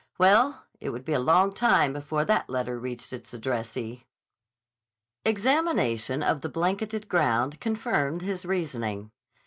Well, 0.17 0.65
it 0.79 0.89
would 0.89 1.05
be 1.05 1.13
a 1.13 1.19
long 1.19 1.53
time 1.53 1.93
before 1.93 2.25
that 2.25 2.49
letter 2.49 2.79
reached 2.79 3.13
its 3.13 3.35
addressee! 3.35 4.07
Examination 5.23 6.23
of 6.23 6.41
the 6.41 6.49
blanketed 6.49 7.07
ground 7.07 7.59
confirmed 7.59 8.23
his 8.23 8.43
reasoning. 8.43 9.11